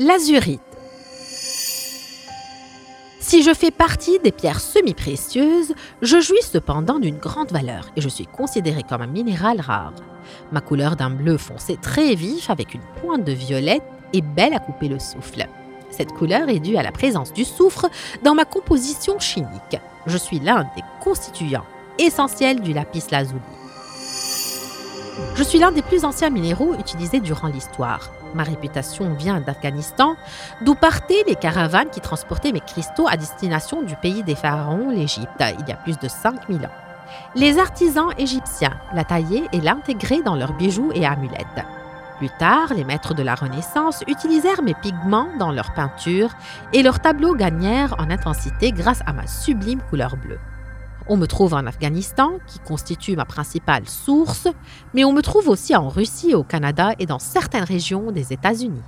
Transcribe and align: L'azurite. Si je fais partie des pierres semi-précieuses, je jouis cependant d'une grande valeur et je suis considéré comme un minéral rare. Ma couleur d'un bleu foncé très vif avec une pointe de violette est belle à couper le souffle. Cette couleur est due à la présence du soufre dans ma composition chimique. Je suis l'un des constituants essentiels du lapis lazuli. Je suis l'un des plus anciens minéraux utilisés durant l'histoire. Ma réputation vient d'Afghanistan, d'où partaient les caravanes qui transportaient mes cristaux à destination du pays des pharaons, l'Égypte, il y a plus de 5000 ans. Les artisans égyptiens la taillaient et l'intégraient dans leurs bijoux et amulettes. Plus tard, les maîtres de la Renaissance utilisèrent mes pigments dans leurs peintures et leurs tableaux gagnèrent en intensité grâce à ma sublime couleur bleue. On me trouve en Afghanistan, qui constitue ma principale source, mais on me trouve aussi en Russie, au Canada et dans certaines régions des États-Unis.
L'azurite. 0.00 0.60
Si 3.18 3.42
je 3.42 3.52
fais 3.52 3.72
partie 3.72 4.20
des 4.20 4.30
pierres 4.30 4.60
semi-précieuses, 4.60 5.74
je 6.02 6.20
jouis 6.20 6.40
cependant 6.42 7.00
d'une 7.00 7.18
grande 7.18 7.50
valeur 7.50 7.90
et 7.96 8.00
je 8.00 8.08
suis 8.08 8.26
considéré 8.26 8.84
comme 8.88 9.02
un 9.02 9.08
minéral 9.08 9.60
rare. 9.60 9.94
Ma 10.52 10.60
couleur 10.60 10.94
d'un 10.94 11.10
bleu 11.10 11.36
foncé 11.36 11.76
très 11.82 12.14
vif 12.14 12.48
avec 12.48 12.74
une 12.74 12.84
pointe 13.00 13.24
de 13.24 13.32
violette 13.32 13.82
est 14.12 14.22
belle 14.22 14.54
à 14.54 14.60
couper 14.60 14.86
le 14.86 15.00
souffle. 15.00 15.48
Cette 15.90 16.12
couleur 16.12 16.48
est 16.48 16.60
due 16.60 16.76
à 16.76 16.84
la 16.84 16.92
présence 16.92 17.32
du 17.32 17.44
soufre 17.44 17.86
dans 18.22 18.36
ma 18.36 18.44
composition 18.44 19.18
chimique. 19.18 19.80
Je 20.06 20.16
suis 20.16 20.38
l'un 20.38 20.62
des 20.76 20.84
constituants 21.02 21.66
essentiels 21.98 22.60
du 22.60 22.72
lapis 22.72 23.02
lazuli. 23.10 23.40
Je 25.34 25.42
suis 25.42 25.58
l'un 25.58 25.72
des 25.72 25.82
plus 25.82 26.04
anciens 26.04 26.30
minéraux 26.30 26.74
utilisés 26.78 27.20
durant 27.20 27.48
l'histoire. 27.48 28.10
Ma 28.34 28.42
réputation 28.42 29.14
vient 29.14 29.40
d'Afghanistan, 29.40 30.16
d'où 30.62 30.74
partaient 30.74 31.24
les 31.26 31.34
caravanes 31.34 31.90
qui 31.90 32.00
transportaient 32.00 32.52
mes 32.52 32.60
cristaux 32.60 33.06
à 33.08 33.16
destination 33.16 33.82
du 33.82 33.96
pays 33.96 34.22
des 34.22 34.34
pharaons, 34.34 34.90
l'Égypte, 34.90 35.42
il 35.58 35.68
y 35.68 35.72
a 35.72 35.76
plus 35.76 35.98
de 35.98 36.08
5000 36.08 36.66
ans. 36.66 36.70
Les 37.34 37.58
artisans 37.58 38.10
égyptiens 38.18 38.76
la 38.94 39.04
taillaient 39.04 39.48
et 39.52 39.60
l'intégraient 39.60 40.22
dans 40.22 40.34
leurs 40.34 40.52
bijoux 40.54 40.90
et 40.94 41.06
amulettes. 41.06 41.64
Plus 42.18 42.30
tard, 42.30 42.74
les 42.74 42.84
maîtres 42.84 43.14
de 43.14 43.22
la 43.22 43.36
Renaissance 43.36 44.02
utilisèrent 44.08 44.62
mes 44.62 44.74
pigments 44.74 45.28
dans 45.38 45.52
leurs 45.52 45.72
peintures 45.72 46.32
et 46.72 46.82
leurs 46.82 46.98
tableaux 46.98 47.34
gagnèrent 47.34 47.94
en 47.98 48.10
intensité 48.10 48.72
grâce 48.72 49.02
à 49.06 49.12
ma 49.12 49.26
sublime 49.26 49.80
couleur 49.88 50.16
bleue. 50.16 50.40
On 51.10 51.16
me 51.16 51.26
trouve 51.26 51.54
en 51.54 51.66
Afghanistan, 51.66 52.32
qui 52.46 52.58
constitue 52.58 53.16
ma 53.16 53.24
principale 53.24 53.88
source, 53.88 54.46
mais 54.92 55.04
on 55.04 55.14
me 55.14 55.22
trouve 55.22 55.48
aussi 55.48 55.74
en 55.74 55.88
Russie, 55.88 56.34
au 56.34 56.42
Canada 56.42 56.92
et 56.98 57.06
dans 57.06 57.18
certaines 57.18 57.64
régions 57.64 58.12
des 58.12 58.34
États-Unis. 58.34 58.82